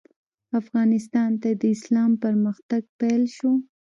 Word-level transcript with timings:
افغانستان 0.59 1.31
ته 1.41 1.49
د 1.61 1.63
اسلام 1.75 2.11
پرمختګ 2.23 2.81
پیل 2.99 3.23
شو. 3.35 3.51